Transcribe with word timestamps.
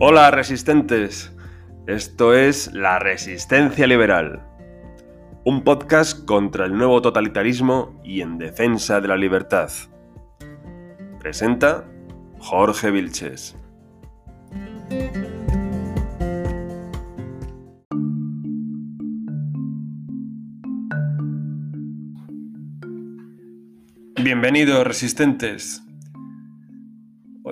Hola 0.00 0.30
resistentes, 0.30 1.34
esto 1.88 2.32
es 2.32 2.72
La 2.72 3.00
Resistencia 3.00 3.84
Liberal, 3.84 4.46
un 5.44 5.64
podcast 5.64 6.24
contra 6.24 6.66
el 6.66 6.78
nuevo 6.78 7.02
totalitarismo 7.02 8.00
y 8.04 8.20
en 8.20 8.38
defensa 8.38 9.00
de 9.00 9.08
la 9.08 9.16
libertad. 9.16 9.72
Presenta 11.18 11.84
Jorge 12.38 12.92
Vilches. 12.92 13.56
Bienvenidos 24.22 24.86
resistentes. 24.86 25.87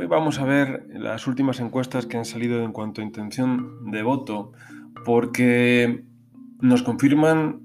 Hoy 0.06 0.10
vamos 0.10 0.38
a 0.38 0.44
ver 0.44 0.86
las 0.90 1.26
últimas 1.26 1.58
encuestas 1.58 2.06
que 2.06 2.16
han 2.16 2.24
salido 2.24 2.62
en 2.62 2.70
cuanto 2.70 3.00
a 3.00 3.04
intención 3.04 3.90
de 3.90 4.04
voto, 4.04 4.52
porque 5.04 6.04
nos 6.60 6.84
confirman 6.84 7.62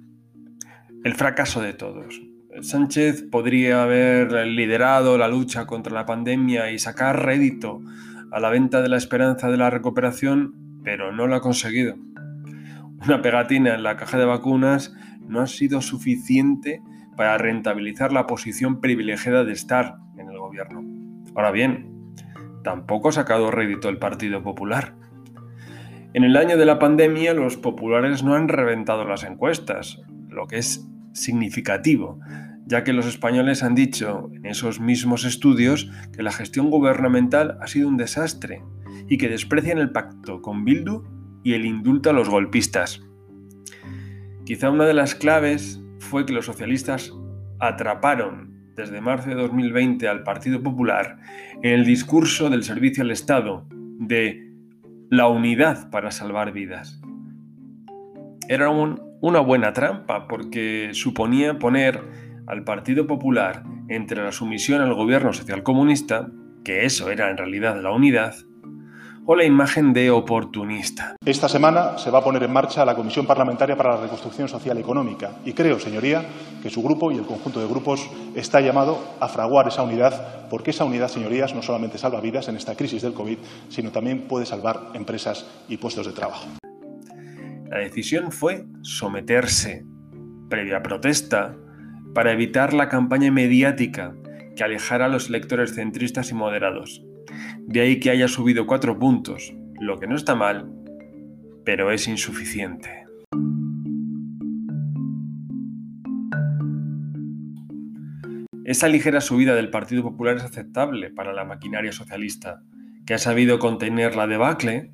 el 1.04 1.14
fracaso 1.14 1.62
de 1.62 1.74
todos. 1.74 2.20
Sánchez 2.62 3.26
podría 3.30 3.84
haber 3.84 4.32
liderado 4.48 5.20
la 5.20 5.28
lucha 5.28 5.68
contra 5.68 5.94
la 5.94 6.08
pandemia 6.08 6.72
y 6.72 6.80
sacar 6.80 7.24
rédito 7.24 7.80
a 8.32 8.40
la 8.40 8.50
venta 8.50 8.82
de 8.82 8.90
la 8.90 8.98
esperanza 8.98 9.52
de 9.52 9.58
la 9.58 9.70
recuperación, 9.70 10.82
pero 10.84 11.12
no 11.12 11.28
lo 11.28 11.36
ha 11.36 11.42
conseguido. 11.42 11.96
Una 13.06 13.22
pegatina 13.22 13.76
en 13.76 13.84
la 13.84 13.98
caja 13.98 14.18
de 14.18 14.26
vacunas 14.26 14.96
no 15.28 15.42
ha 15.42 15.48
sido 15.48 15.80
suficiente 15.80 16.82
para 17.16 17.38
rentabilizar 17.38 18.12
la 18.12 18.26
posición 18.26 18.82
privilegiada 18.82 19.44
de 19.44 19.54
estar 19.54 19.98
en 20.18 20.28
el 20.28 20.40
gobierno. 20.40 20.84
Ahora 21.36 21.52
bien, 21.52 21.91
tampoco 22.64 23.10
ha 23.10 23.12
sacado 23.14 23.52
rédito 23.52 23.90
el 23.90 23.98
Partido 23.98 24.44
Popular. 24.44 24.96
En 26.14 26.24
el 26.24 26.36
año 26.36 26.58
de 26.58 26.66
la 26.66 26.80
pandemia 26.80 27.34
los 27.34 27.58
populares 27.58 28.24
no 28.24 28.36
han 28.36 28.48
reventado 28.48 29.06
las 29.06 29.24
encuestas, 29.24 30.02
lo 30.30 30.48
que 30.48 30.58
es 30.58 30.88
significativo, 31.14 32.20
ya 32.66 32.84
que 32.84 32.94
los 32.94 33.06
españoles 33.06 33.64
han 33.64 33.76
dicho 33.76 34.30
en 34.34 34.46
esos 34.46 34.80
mismos 34.80 35.24
estudios 35.24 35.90
que 36.14 36.24
la 36.24 36.32
gestión 36.32 36.70
gubernamental 36.70 37.58
ha 37.62 37.68
sido 37.68 37.88
un 37.88 37.98
desastre 37.98 38.64
y 39.08 39.18
que 39.18 39.30
desprecian 39.30 39.78
el 39.78 39.92
pacto 39.92 40.42
con 40.42 40.66
Bildu 40.66 41.04
y 41.44 41.54
el 41.54 41.66
indulto 41.66 42.10
a 42.10 42.14
los 42.14 42.30
golpistas. 42.30 43.02
Quizá 44.46 44.70
una 44.70 44.86
de 44.86 44.94
las 44.94 45.16
claves 45.16 45.82
fue 46.00 46.26
que 46.26 46.34
los 46.34 46.46
socialistas 46.46 47.14
atraparon 47.60 48.51
desde 48.76 49.02
marzo 49.02 49.30
de 49.30 49.36
2020 49.36 50.08
al 50.08 50.24
Partido 50.24 50.62
Popular 50.62 51.18
en 51.62 51.74
el 51.74 51.86
discurso 51.86 52.50
del 52.50 52.64
servicio 52.64 53.04
al 53.04 53.12
Estado 53.12 53.68
de 53.72 54.52
la 55.10 55.28
unidad 55.28 55.90
para 55.90 56.12
salvar 56.12 56.54
vidas. 56.54 57.02
Era 58.48 58.70
una 58.70 59.40
buena 59.40 59.74
trampa 59.74 60.28
porque 60.28 60.90
suponía 60.94 61.60
poner 61.60 62.02
al 62.48 62.64
Partido 62.64 63.08
Popular 63.08 63.64
entre 63.88 64.24
la 64.24 64.32
sumisión 64.32 64.82
al 64.82 64.94
gobierno 64.94 65.34
socialcomunista, 65.34 66.30
que 66.64 66.86
eso 66.86 67.12
era 67.12 67.30
en 67.30 67.38
realidad 67.38 67.82
la 67.82 67.92
unidad, 67.92 68.36
o 69.32 69.36
la 69.38 69.46
imagen 69.46 69.94
de 69.94 70.12
oportunista. 70.12 71.16
Esta 71.26 71.48
semana 71.48 71.98
se 71.98 72.12
va 72.12 72.20
a 72.20 72.22
poner 72.22 72.44
en 72.44 72.52
marcha 72.52 72.84
la 72.84 72.96
Comisión 72.96 73.26
Parlamentaria 73.26 73.78
para 73.78 73.96
la 73.96 74.02
Reconstrucción 74.02 74.50
Social 74.50 74.78
y 74.78 74.82
Económica 74.82 75.38
y 75.46 75.54
creo, 75.54 75.80
señoría, 75.80 76.26
que 76.62 76.70
su 76.70 76.84
grupo 76.84 77.14
y 77.14 77.16
el 77.16 77.26
conjunto 77.26 77.62
de 77.62 77.68
grupos 77.68 78.10
está 78.36 78.60
llamado 78.60 79.00
a 79.22 79.30
fraguar 79.30 79.70
esa 79.70 79.84
unidad, 79.84 80.50
porque 80.50 80.72
esa 80.72 80.84
unidad, 80.84 81.08
señorías, 81.08 81.56
no 81.56 81.62
solamente 81.62 81.98
salva 81.98 82.20
vidas 82.20 82.50
en 82.50 82.58
esta 82.58 82.76
crisis 82.76 83.04
del 83.04 83.14
COVID, 83.14 83.38
sino 83.70 83.92
también 83.92 84.28
puede 84.28 84.46
salvar 84.46 84.90
empresas 84.96 85.50
y 85.70 85.78
puestos 85.78 86.08
de 86.08 86.12
trabajo. 86.12 86.50
La 87.70 87.78
decisión 87.78 88.34
fue 88.34 88.66
someterse, 88.82 89.86
previa 90.50 90.84
protesta, 90.84 91.56
para 92.14 92.34
evitar 92.34 92.74
la 92.74 92.90
campaña 92.90 93.32
mediática 93.32 94.14
que 94.58 94.66
alejara 94.66 95.06
a 95.06 95.08
los 95.08 95.30
electores 95.30 95.74
centristas 95.74 96.32
y 96.32 96.34
moderados. 96.34 97.02
De 97.72 97.80
ahí 97.80 98.02
que 98.02 98.10
haya 98.10 98.28
subido 98.28 98.68
cuatro 98.68 99.00
puntos, 99.00 99.54
lo 99.80 99.98
que 99.98 100.06
no 100.06 100.18
está 100.18 100.36
mal, 100.36 100.70
pero 101.64 101.90
es 101.90 102.06
insuficiente. 102.10 103.06
Esa 108.66 108.90
ligera 108.90 109.22
subida 109.22 109.56
del 109.56 109.70
Partido 109.70 110.04
Popular 110.04 110.36
es 110.36 110.44
aceptable 110.44 111.12
para 111.12 111.32
la 111.32 111.46
maquinaria 111.46 111.94
socialista, 111.94 112.62
que 113.06 113.14
ha 113.14 113.18
sabido 113.18 113.58
contener 113.58 114.18
la 114.18 114.28
debacle 114.28 114.92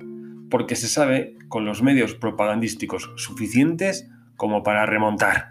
porque 0.48 0.76
se 0.76 0.86
sabe 0.86 1.36
con 1.48 1.64
los 1.64 1.82
medios 1.82 2.14
propagandísticos 2.14 3.10
suficientes 3.16 4.08
como 4.36 4.62
para 4.62 4.86
remontar. 4.86 5.48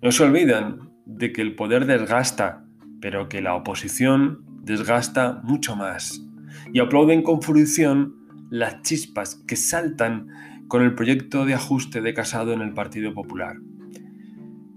No 0.00 0.12
se 0.12 0.22
olvidan 0.22 0.92
de 1.04 1.32
que 1.32 1.42
el 1.42 1.56
poder 1.56 1.86
desgasta, 1.86 2.64
pero 3.00 3.28
que 3.28 3.42
la 3.42 3.56
oposición 3.56 4.51
desgasta 4.62 5.40
mucho 5.42 5.76
más 5.76 6.24
y 6.72 6.78
aplauden 6.78 7.22
con 7.22 7.42
fruición 7.42 8.14
las 8.50 8.82
chispas 8.82 9.36
que 9.46 9.56
saltan 9.56 10.28
con 10.68 10.82
el 10.82 10.94
proyecto 10.94 11.44
de 11.44 11.54
ajuste 11.54 12.00
de 12.00 12.14
Casado 12.14 12.52
en 12.52 12.62
el 12.62 12.72
Partido 12.72 13.12
Popular. 13.12 13.56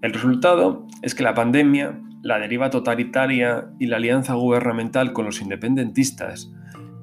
El 0.01 0.13
resultado 0.13 0.87
es 1.01 1.15
que 1.15 1.23
la 1.23 1.33
pandemia, 1.33 2.01
la 2.21 2.39
deriva 2.39 2.69
totalitaria 2.69 3.69
y 3.79 3.87
la 3.87 3.97
alianza 3.97 4.33
gubernamental 4.33 5.13
con 5.13 5.25
los 5.25 5.41
independentistas 5.41 6.51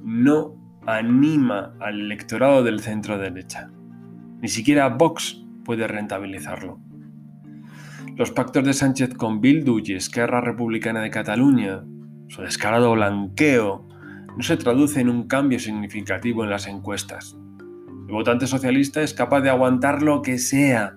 no 0.03 0.57
anima 0.87 1.75
al 1.81 2.01
electorado 2.01 2.63
del 2.63 2.81
centro 2.81 3.19
derecha. 3.19 3.71
Ni 4.41 4.49
siquiera 4.49 4.89
Vox 4.89 5.43
puede 5.65 5.87
rentabilizarlo. 5.87 6.81
Los 8.17 8.31
pactos 8.31 8.65
de 8.65 8.73
Sánchez 8.73 9.15
con 9.15 9.41
Bildu 9.41 9.81
y 9.85 9.95
Esquerra 9.95 10.41
Republicana 10.41 11.01
de 11.01 11.11
Cataluña 11.11 11.85
su 12.33 12.41
descarado 12.41 12.93
blanqueo 12.93 13.87
no 14.39 14.43
se 14.43 14.57
traduce 14.57 15.01
en 15.01 15.11
un 15.11 15.29
cambio 15.29 15.59
significativo 15.59 16.43
en 16.43 16.49
las 16.49 16.67
encuestas. 16.67 17.37
El 18.09 18.15
votante 18.15 18.47
socialista 18.47 19.03
es 19.03 19.13
capaz 19.13 19.43
de 19.43 19.51
aguantar 19.51 20.01
lo 20.01 20.23
que 20.23 20.39
sea, 20.39 20.97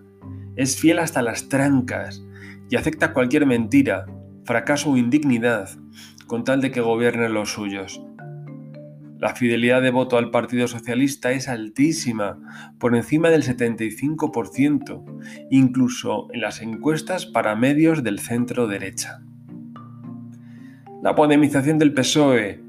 es 0.55 0.79
fiel 0.79 0.97
hasta 0.97 1.21
las 1.21 1.49
trancas 1.49 2.23
y 2.69 2.77
acepta 2.77 3.11
cualquier 3.11 3.45
mentira, 3.45 4.05
fracaso 4.45 4.91
o 4.91 4.97
indignidad 4.97 5.67
con 6.25 6.45
tal 6.45 6.61
de 6.61 6.71
que 6.71 6.79
gobierne 6.79 7.27
los 7.27 7.51
suyos. 7.51 8.01
La 9.19 9.35
fidelidad 9.35 9.81
de 9.81 9.91
voto 9.91 10.17
al 10.17 10.31
Partido 10.31 10.69
Socialista 10.69 11.33
es 11.33 11.49
altísima, 11.49 12.39
por 12.79 12.95
encima 12.95 13.29
del 13.29 13.43
75%, 13.43 15.03
incluso 15.51 16.27
en 16.31 16.39
las 16.39 16.61
encuestas 16.61 17.25
para 17.25 17.57
medios 17.57 18.03
del 18.03 18.19
centro 18.19 18.67
derecha. 18.67 19.19
La 21.05 21.13
pandemización 21.13 21.77
del 21.77 21.93
PSOE 21.93 22.59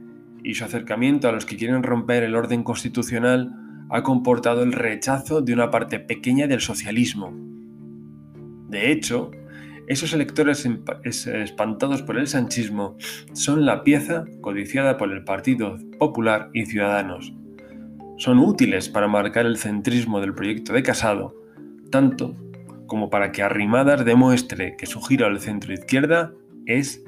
y 0.45 0.53
su 0.53 0.63
acercamiento 0.63 1.27
a 1.27 1.33
los 1.33 1.47
que 1.47 1.57
quieren 1.57 1.83
romper 1.83 2.23
el 2.23 2.37
orden 2.37 2.65
constitucional 2.65 3.51
ha 3.89 4.03
comportado 4.03 4.63
el 4.63 4.75
rechazo 4.75 5.41
de 5.41 5.55
una 5.55 5.71
parte 5.71 6.01
pequeña 6.01 6.47
del 6.47 6.61
socialismo. 6.61 7.33
De 8.69 8.93
hecho, 8.93 9.31
esos 9.89 10.13
electores 10.13 10.69
espantados 11.07 12.03
por 12.03 12.19
el 12.19 12.27
sanchismo 12.27 12.99
son 13.33 13.65
la 13.65 13.83
pieza 13.83 14.27
codiciada 14.43 14.99
por 14.99 15.13
el 15.13 15.25
Partido 15.25 15.79
Popular 15.99 16.51
y 16.53 16.67
Ciudadanos. 16.67 17.33
Son 18.19 18.39
útiles 18.39 18.91
para 18.91 19.09
marcar 19.09 19.47
el 19.47 19.57
centrismo 19.57 20.21
del 20.21 20.35
proyecto 20.35 20.75
de 20.75 20.83
Casado, 20.83 21.35
tanto 21.91 22.37
como 22.87 23.09
para 23.09 23.33
que 23.33 23.43
Arrimadas 23.43 24.05
demuestre 24.05 24.77
que 24.77 24.85
su 24.85 25.01
giro 25.01 25.25
al 25.25 25.41
centro 25.41 25.73
izquierda 25.73 26.35
es 26.67 27.03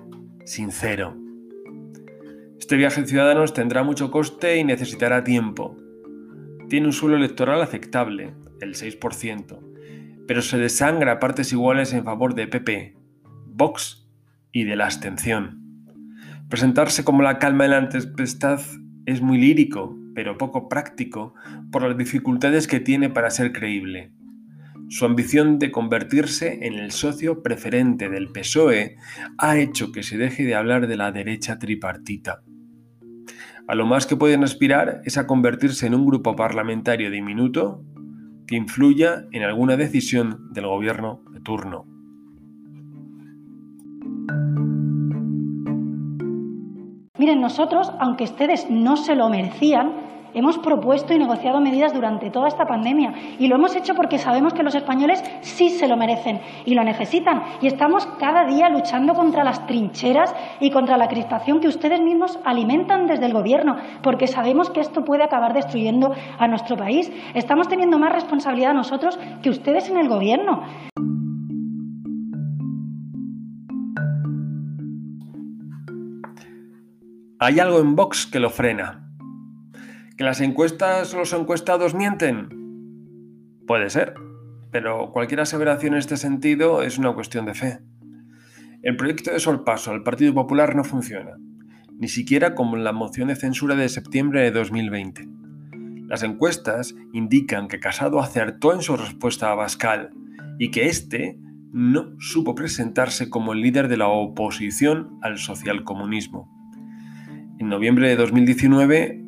sincero. 0.49 1.15
Este 2.59 2.77
viaje 2.77 3.03
de 3.03 3.07
Ciudadanos 3.07 3.53
tendrá 3.53 3.83
mucho 3.83 4.11
coste 4.11 4.57
y 4.57 4.65
necesitará 4.65 5.23
tiempo. 5.23 5.77
Tiene 6.69 6.87
un 6.87 6.93
suelo 6.93 7.17
electoral 7.17 7.61
aceptable, 7.61 8.35
el 8.61 8.75
6%, 8.75 9.59
pero 10.27 10.43
se 10.43 10.59
desangra 10.59 11.13
a 11.13 11.19
partes 11.21 11.53
iguales 11.53 11.93
en 11.93 12.05
favor 12.05 12.35
de 12.35 12.47
PP, 12.47 12.97
Vox 13.47 14.09
y 14.51 14.65
de 14.65 14.77
la 14.77 14.87
abstención. 14.87 15.63
Presentarse 16.49 17.05
como 17.05 17.23
la 17.23 17.39
calma 17.39 17.65
de 17.65 17.71
la 17.71 17.89
tempestad 17.89 18.61
es 19.05 19.21
muy 19.21 19.39
lírico, 19.39 19.99
pero 20.15 20.39
poco 20.39 20.69
práctico 20.69 21.35
por 21.71 21.83
las 21.83 21.97
dificultades 21.97 22.67
que 22.67 22.81
tiene 22.81 23.11
para 23.11 23.31
ser 23.31 23.53
creíble. 23.53 24.13
Su 24.91 25.05
ambición 25.05 25.59
de 25.59 25.71
convertirse 25.71 26.67
en 26.67 26.75
el 26.75 26.93
socio 26.93 27.43
preferente 27.43 28.09
del 28.09 28.29
PSOE 28.29 28.97
ha 29.37 29.59
hecho 29.59 29.93
que 29.93 30.03
se 30.03 30.17
deje 30.17 30.45
de 30.45 30.55
hablar 30.55 30.87
de 30.87 30.97
la 30.97 31.13
derecha 31.13 31.59
tripartita. 31.59 32.43
A 33.67 33.75
lo 33.75 33.85
más 33.85 34.07
que 34.07 34.17
pueden 34.17 34.45
aspirar 34.45 35.03
es 35.05 35.19
a 35.19 35.27
convertirse 35.27 35.87
en 35.87 35.95
un 35.95 36.07
grupo 36.07 36.35
parlamentario 36.35 37.11
diminuto 37.11 37.85
que 38.47 38.57
influya 38.57 39.27
en 39.31 39.43
alguna 39.43 39.77
decisión 39.77 40.51
del 40.55 40.67
gobierno 40.67 41.23
de 41.33 41.41
turno. 41.41 41.85
Miren, 47.19 47.43
nosotros, 47.43 47.93
aunque 48.01 48.25
ustedes 48.25 48.71
no 48.71 48.97
se 48.97 49.15
lo 49.15 49.29
merecían, 49.29 49.93
hemos 50.39 50.59
propuesto 50.59 51.15
y 51.15 51.19
negociado 51.19 51.61
medidas 51.61 51.93
durante 51.93 52.31
toda 52.31 52.49
esta 52.49 52.65
pandemia 52.65 53.13
y 53.39 53.49
lo 53.49 53.57
hemos 53.57 53.75
hecho 53.75 53.95
porque 53.95 54.19
sabemos 54.19 54.55
que 54.55 54.63
los 54.63 54.75
españoles 54.75 55.23
sí 55.41 55.71
se 55.71 55.89
lo 55.89 55.97
merecen 55.97 56.41
y 56.65 56.75
lo 56.75 56.85
necesitan 56.85 57.43
y 57.61 57.67
estamos 57.67 58.07
cada 58.19 58.47
día 58.47 58.69
luchando 58.69 59.15
contra 59.15 59.45
las 59.45 59.67
trincheras 59.67 60.35
y 60.61 60.71
contra 60.71 60.97
la 60.97 61.09
crispación 61.09 61.61
que 61.61 61.69
ustedes 61.69 62.01
mismos 62.01 62.39
alimentan 62.45 63.07
desde 63.07 63.27
el 63.27 63.33
Gobierno 63.33 63.77
porque 64.03 64.27
sabemos 64.27 64.71
que 64.71 64.81
esto 64.81 65.05
puede 65.05 65.25
acabar 65.25 65.55
destruyendo 65.55 66.13
a 66.39 66.49
nuestro 66.49 66.77
país. 66.77 67.11
Estamos 67.35 67.69
teniendo 67.69 67.99
más 67.99 68.13
responsabilidad 68.13 68.75
nosotros 68.75 69.19
que 69.43 69.51
ustedes 69.51 69.89
en 69.91 69.99
el 69.99 70.09
Gobierno. 70.09 70.63
Hay 77.41 77.61
algo 77.61 77.79
en 77.79 77.95
Vox 77.95 78.27
que 78.27 78.41
lo 78.41 78.51
frena. 78.51 79.08
¿Que 80.19 80.25
las 80.25 80.41
encuestas 80.41 81.15
los 81.15 81.33
encuestados 81.33 81.95
mienten? 81.95 82.49
Puede 83.69 83.89
ser, 83.89 84.15
pero 84.73 85.13
cualquier 85.13 85.39
aseveración 85.39 85.93
en 85.93 86.01
este 86.01 86.17
sentido 86.17 86.83
es 86.83 86.99
una 86.99 87.15
cuestión 87.15 87.47
de 87.47 87.55
fe. 87.55 87.79
El 88.83 88.97
proyecto 88.97 89.31
de 89.31 89.39
sorpaso 89.39 89.93
al 89.93 90.03
Partido 90.03 90.35
Popular 90.35 90.75
no 90.75 90.83
funciona, 90.83 91.37
ni 91.97 92.09
siquiera 92.09 92.57
como 92.57 92.77
la 92.77 92.91
moción 92.91 93.29
de 93.29 93.37
censura 93.37 93.77
de 93.77 93.89
septiembre 93.89 94.43
de 94.43 94.51
2020. 94.51 95.29
Las 96.09 96.25
encuestas 96.25 96.97
indican 97.13 97.69
que 97.69 97.79
Casado 97.79 98.19
acertó 98.19 98.75
en 98.75 98.83
su 98.83 98.97
respuesta 98.97 99.53
a 99.53 99.55
Bascal 99.55 100.11
y 100.59 100.73
que 100.73 100.87
éste 100.87 101.39
no 101.71 102.17
supo 102.19 102.57
presentarse 102.57 103.31
como 103.31 103.53
el 103.53 103.61
líder 103.61 103.87
de 103.87 103.99
la 103.99 104.09
oposición 104.09 105.17
al 105.23 105.39
socialcomunismo. 105.39 106.51
En 107.61 107.69
noviembre 107.69 108.09
de 108.09 108.17
2019, 108.17 109.28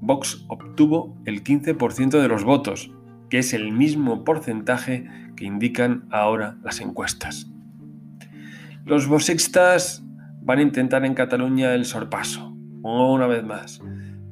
Vox 0.00 0.44
obtuvo 0.48 1.16
el 1.26 1.44
15% 1.44 2.20
de 2.20 2.28
los 2.28 2.44
votos, 2.44 2.90
que 3.28 3.38
es 3.38 3.52
el 3.52 3.72
mismo 3.72 4.24
porcentaje 4.24 5.06
que 5.36 5.44
indican 5.44 6.08
ahora 6.10 6.58
las 6.62 6.80
encuestas. 6.80 7.50
Los 8.84 9.06
voxistas 9.06 10.02
van 10.42 10.58
a 10.58 10.62
intentar 10.62 11.04
en 11.04 11.14
Cataluña 11.14 11.74
el 11.74 11.84
sorpaso, 11.84 12.56
una 12.82 13.26
vez 13.26 13.44
más. 13.44 13.82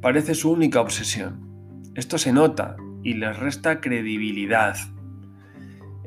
Parece 0.00 0.34
su 0.34 0.50
única 0.50 0.80
obsesión. 0.80 1.46
Esto 1.94 2.18
se 2.18 2.32
nota 2.32 2.76
y 3.02 3.14
les 3.14 3.38
resta 3.38 3.80
credibilidad. 3.80 4.76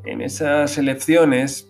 En 0.04 0.20
esas 0.20 0.76
elecciones, 0.76 1.68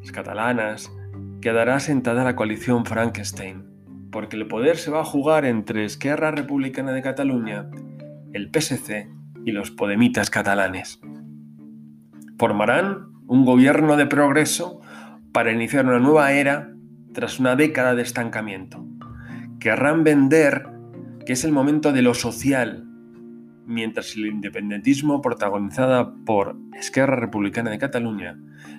las 0.00 0.12
catalanas, 0.12 0.92
quedará 1.40 1.80
sentada 1.80 2.22
la 2.22 2.36
coalición 2.36 2.84
Frankenstein 2.84 3.70
porque 4.10 4.36
el 4.36 4.46
poder 4.46 4.76
se 4.76 4.90
va 4.90 5.00
a 5.00 5.04
jugar 5.04 5.44
entre 5.44 5.84
Esquerra 5.84 6.30
Republicana 6.30 6.92
de 6.92 7.02
Cataluña, 7.02 7.70
el 8.32 8.50
PSC 8.52 9.08
y 9.44 9.52
los 9.52 9.70
podemitas 9.70 10.30
catalanes. 10.30 11.00
Formarán 12.38 13.08
un 13.26 13.44
gobierno 13.44 13.96
de 13.96 14.06
progreso 14.06 14.80
para 15.32 15.52
iniciar 15.52 15.86
una 15.86 15.98
nueva 15.98 16.32
era 16.32 16.72
tras 17.12 17.38
una 17.38 17.56
década 17.56 17.94
de 17.94 18.02
estancamiento. 18.02 18.86
Querrán 19.58 20.04
vender 20.04 20.66
que 21.26 21.34
es 21.34 21.44
el 21.44 21.52
momento 21.52 21.92
de 21.92 22.02
lo 22.02 22.14
social, 22.14 22.86
mientras 23.66 24.16
el 24.16 24.26
independentismo 24.26 25.20
protagonizada 25.20 26.12
por 26.24 26.56
Esquerra 26.74 27.16
Republicana 27.16 27.70
de 27.70 27.78
Cataluña 27.78 28.36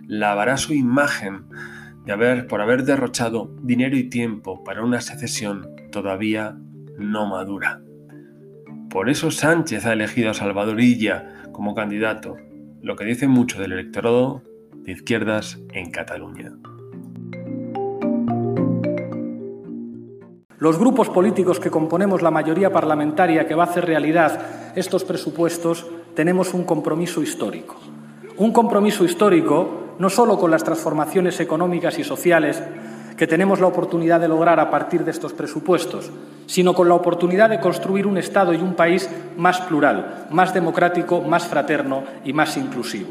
lavará 0.08 0.58
su 0.58 0.74
imagen 0.74 1.46
de 2.06 2.12
haber, 2.12 2.48
por 2.48 2.62
haber 2.62 2.84
derrochado 2.84 3.52
dinero 3.62 3.96
y 3.98 4.10
tiempo 4.10 4.64
para 4.64 4.84
una 4.84 5.02
secesión 5.02 5.70
todavía 5.92 6.58
no 6.98 7.28
madura. 7.28 7.82
Por 8.90 9.10
eso 9.10 9.32
Sánchez 9.32 9.86
ha 9.86 9.94
elegido 9.94 10.32
a 10.32 10.34
Salvador 10.34 10.82
Illa 10.82 11.44
como 11.52 11.76
candidato, 11.76 12.38
lo 12.82 12.96
que 12.96 13.06
dice 13.06 13.28
mucho 13.28 13.62
del 13.62 13.74
electorado 13.74 14.44
de 14.74 14.92
izquierdas 14.92 15.60
en 15.74 15.92
Cataluña. 15.92 16.52
Los 20.58 20.78
grupos 20.78 21.10
políticos 21.10 21.60
que 21.60 21.72
componemos 21.72 22.22
la 22.22 22.30
mayoría 22.30 22.72
parlamentaria 22.72 23.48
que 23.48 23.56
va 23.56 23.64
a 23.64 23.68
hacer 23.68 23.86
realidad 23.86 24.42
estos 24.76 25.04
presupuestos 25.04 25.88
tenemos 26.14 26.54
un 26.54 26.66
compromiso 26.66 27.24
histórico. 27.24 27.78
Un 28.38 28.52
compromiso 28.52 29.04
histórico 29.04 29.91
no 30.00 30.10
solo 30.10 30.38
con 30.38 30.52
las 30.52 30.64
transformaciones 30.64 31.40
económicas 31.40 31.98
y 32.00 32.04
sociales 32.04 32.62
que 33.18 33.28
tenemos 33.28 33.60
la 33.60 33.68
oportunidad 33.68 34.20
de 34.20 34.28
lograr 34.28 34.60
a 34.60 34.72
partir 34.72 35.06
de 35.06 35.12
estos 35.12 35.34
presupuestos, 35.34 36.10
sino 36.48 36.74
con 36.74 36.90
la 36.90 36.96
oportunidad 36.96 37.50
de 37.50 37.60
construir 37.60 38.08
un 38.08 38.18
Estado 38.18 38.54
y 38.54 38.58
un 38.58 38.74
país 38.74 39.10
más 39.38 39.62
plural, 39.62 40.26
más 40.32 40.54
democrático, 40.54 41.22
más 41.22 41.46
fraterno 41.46 42.04
y 42.26 42.34
más 42.34 42.58
inclusivo. 42.58 43.10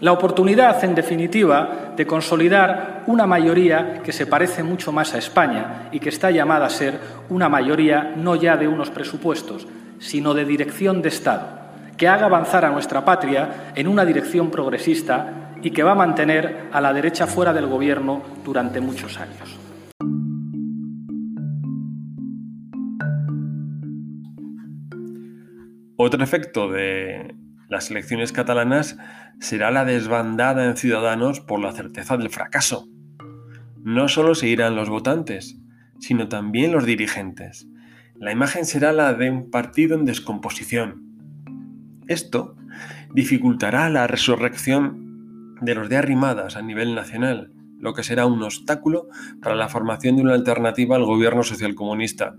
La 0.00 0.12
oportunidad, 0.12 0.82
en 0.82 0.94
definitiva, 0.94 1.92
de 1.94 2.06
consolidar 2.06 3.02
una 3.06 3.26
mayoría 3.26 4.00
que 4.02 4.12
se 4.12 4.26
parece 4.26 4.62
mucho 4.62 4.92
más 4.92 5.12
a 5.12 5.18
España 5.18 5.90
y 5.92 6.00
que 6.00 6.08
está 6.08 6.30
llamada 6.30 6.64
a 6.64 6.70
ser 6.70 6.98
una 7.28 7.50
mayoría 7.50 8.14
no 8.16 8.36
ya 8.36 8.56
de 8.56 8.66
unos 8.66 8.88
presupuestos, 8.88 9.66
sino 9.98 10.32
de 10.32 10.46
dirección 10.46 11.02
de 11.02 11.10
Estado, 11.10 11.59
que 12.00 12.08
haga 12.08 12.24
avanzar 12.24 12.64
a 12.64 12.70
nuestra 12.70 13.04
patria 13.04 13.72
en 13.74 13.86
una 13.86 14.06
dirección 14.06 14.50
progresista 14.50 15.52
y 15.62 15.70
que 15.70 15.82
va 15.82 15.92
a 15.92 15.94
mantener 15.94 16.70
a 16.72 16.80
la 16.80 16.94
derecha 16.94 17.26
fuera 17.26 17.52
del 17.52 17.66
Gobierno 17.66 18.22
durante 18.42 18.80
muchos 18.80 19.18
años. 19.20 19.58
Otro 25.98 26.24
efecto 26.24 26.70
de 26.70 27.34
las 27.68 27.90
elecciones 27.90 28.32
catalanas 28.32 28.96
será 29.38 29.70
la 29.70 29.84
desbandada 29.84 30.64
en 30.64 30.78
Ciudadanos 30.78 31.40
por 31.40 31.60
la 31.60 31.72
certeza 31.72 32.16
del 32.16 32.30
fracaso. 32.30 32.88
No 33.84 34.08
solo 34.08 34.34
se 34.34 34.48
irán 34.48 34.74
los 34.74 34.88
votantes, 34.88 35.58
sino 35.98 36.28
también 36.28 36.72
los 36.72 36.86
dirigentes. 36.86 37.68
La 38.14 38.32
imagen 38.32 38.64
será 38.64 38.94
la 38.94 39.12
de 39.12 39.30
un 39.30 39.50
partido 39.50 39.98
en 39.98 40.06
descomposición. 40.06 41.09
Esto 42.10 42.56
dificultará 43.14 43.88
la 43.88 44.08
resurrección 44.08 45.54
de 45.60 45.76
los 45.76 45.88
de 45.88 45.96
arrimadas 45.96 46.56
a 46.56 46.62
nivel 46.62 46.96
nacional, 46.96 47.52
lo 47.78 47.94
que 47.94 48.02
será 48.02 48.26
un 48.26 48.42
obstáculo 48.42 49.06
para 49.40 49.54
la 49.54 49.68
formación 49.68 50.16
de 50.16 50.22
una 50.22 50.34
alternativa 50.34 50.96
al 50.96 51.04
gobierno 51.04 51.44
socialcomunista. 51.44 52.34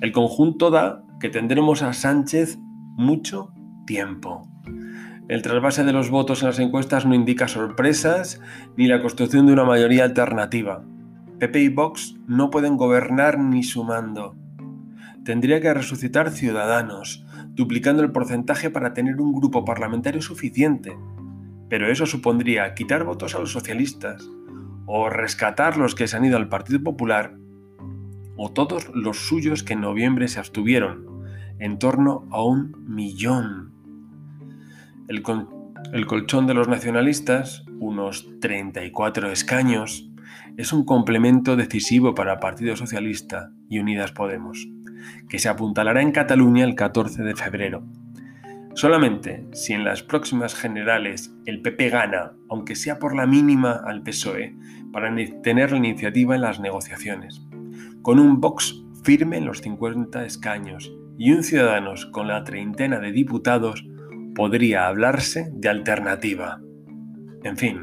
El 0.00 0.12
conjunto 0.12 0.70
da 0.70 1.04
que 1.20 1.28
tendremos 1.28 1.82
a 1.82 1.92
Sánchez 1.92 2.56
mucho 2.96 3.52
tiempo. 3.86 4.48
El 5.28 5.42
trasvase 5.42 5.84
de 5.84 5.92
los 5.92 6.08
votos 6.08 6.40
en 6.40 6.48
las 6.48 6.58
encuestas 6.58 7.04
no 7.04 7.14
indica 7.14 7.48
sorpresas 7.48 8.40
ni 8.78 8.86
la 8.86 9.02
construcción 9.02 9.46
de 9.46 9.52
una 9.52 9.64
mayoría 9.64 10.04
alternativa. 10.04 10.82
PP 11.38 11.60
y 11.60 11.68
Vox 11.68 12.16
no 12.26 12.48
pueden 12.48 12.78
gobernar 12.78 13.38
ni 13.38 13.62
sumando. 13.62 14.36
Tendría 15.22 15.60
que 15.60 15.74
resucitar 15.74 16.30
Ciudadanos, 16.30 17.26
duplicando 17.60 18.02
el 18.02 18.12
porcentaje 18.12 18.70
para 18.70 18.94
tener 18.94 19.20
un 19.20 19.32
grupo 19.32 19.64
parlamentario 19.64 20.22
suficiente 20.22 20.96
pero 21.70 21.90
eso 21.90 22.04
supondría 22.04 22.74
quitar 22.74 23.04
votos 23.04 23.34
a 23.34 23.38
los 23.38 23.52
socialistas, 23.52 24.28
o 24.86 25.08
rescatar 25.08 25.78
los 25.78 25.94
que 25.94 26.08
se 26.08 26.16
han 26.16 26.24
ido 26.24 26.36
al 26.36 26.48
Partido 26.48 26.82
Popular, 26.82 27.36
o 28.36 28.50
todos 28.50 28.90
los 28.92 29.18
suyos 29.18 29.62
que 29.62 29.74
en 29.74 29.80
noviembre 29.80 30.26
se 30.26 30.40
abstuvieron, 30.40 31.06
en 31.60 31.78
torno 31.78 32.26
a 32.32 32.42
un 32.42 32.74
millón. 32.88 33.72
El, 35.06 35.22
colchón 36.06 36.48
de 36.48 36.54
los 36.54 36.66
nacionalistas, 36.66 37.64
unos 37.78 38.28
34 38.40 39.30
escaños, 39.30 40.10
es 40.56 40.72
un 40.72 40.84
complemento 40.84 41.54
decisivo 41.54 42.16
para 42.16 42.34
el 42.34 42.38
Partido 42.40 42.74
Socialista 42.74 43.52
y 43.68 43.78
Unidas 43.78 44.10
Podemos, 44.10 44.66
que 45.28 45.38
se 45.38 45.48
apuntalará 45.48 46.02
en 46.02 46.12
Cataluña 46.12 46.64
el 46.64 46.74
14 46.74 47.22
de 47.22 47.34
febrero. 47.34 47.84
Solamente 48.74 49.46
si 49.52 49.72
en 49.72 49.84
las 49.84 50.02
próximas 50.02 50.54
generales 50.54 51.34
el 51.44 51.60
PP 51.60 51.90
gana, 51.90 52.32
aunque 52.48 52.76
sea 52.76 52.98
por 52.98 53.16
la 53.16 53.26
mínima 53.26 53.82
al 53.84 54.02
PSOE, 54.02 54.54
para 54.92 55.14
tener 55.42 55.72
la 55.72 55.78
iniciativa 55.78 56.34
en 56.34 56.42
las 56.42 56.60
negociaciones. 56.60 57.42
Con 58.02 58.18
un 58.18 58.40
Vox 58.40 58.82
firme 59.02 59.38
en 59.38 59.46
los 59.46 59.60
50 59.60 60.24
escaños 60.24 60.92
y 61.18 61.32
un 61.32 61.42
Ciudadanos 61.42 62.06
con 62.06 62.28
la 62.28 62.44
treintena 62.44 62.98
de 63.00 63.12
diputados, 63.12 63.86
podría 64.34 64.86
hablarse 64.86 65.50
de 65.52 65.68
alternativa. 65.68 66.60
En 67.42 67.56
fin, 67.56 67.82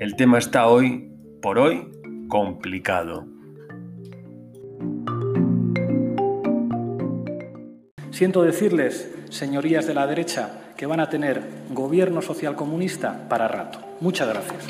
el 0.00 0.16
tema 0.16 0.38
está 0.38 0.66
hoy, 0.66 1.10
por 1.40 1.58
hoy, 1.58 1.88
complicado. 2.28 3.26
Siento 8.22 8.44
decirles 8.44 9.12
señorías 9.30 9.84
de 9.88 9.94
la 9.94 10.06
derecha, 10.06 10.74
que 10.76 10.86
van 10.86 11.00
a 11.00 11.10
tener 11.10 11.42
gobierno 11.70 12.22
socialcomunista 12.22 13.28
para 13.28 13.48
rato. 13.48 13.80
Muchas 13.98 14.28
gracias. 14.28 14.64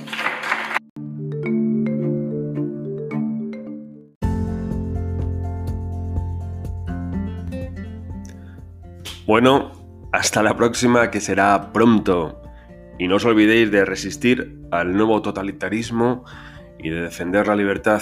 Bueno, 9.26 9.72
hasta 10.12 10.42
la 10.42 10.56
próxima 10.56 11.10
que 11.10 11.20
será 11.20 11.74
pronto. 11.74 12.40
Y 12.98 13.06
no 13.06 13.16
os 13.16 13.24
olvidéis 13.26 13.70
de 13.70 13.84
resistir 13.84 14.62
al 14.70 14.96
nuevo 14.96 15.20
totalitarismo 15.20 16.24
y 16.78 16.88
de 16.88 17.02
defender 17.02 17.48
la 17.48 17.56
libertad. 17.56 18.00